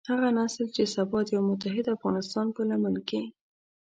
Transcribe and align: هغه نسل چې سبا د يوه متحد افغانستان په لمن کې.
هغه 0.09 0.27
نسل 0.37 0.67
چې 0.75 0.83
سبا 0.95 1.19
د 1.25 1.29
يوه 1.35 1.45
متحد 1.49 1.85
افغانستان 1.95 2.47
په 2.55 2.61
لمن 2.69 2.95
کې. 3.07 3.21